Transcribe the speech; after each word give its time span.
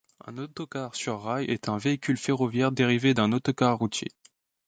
Un 0.25 0.39
autocar 0.39 0.95
sur 0.95 1.21
rail 1.21 1.45
est 1.51 1.69
un 1.69 1.77
véhicule 1.77 2.17
ferroviaire 2.17 2.71
dérivé 2.71 3.13
d'un 3.13 3.31
autocar 3.31 3.77
routier. 3.77 4.09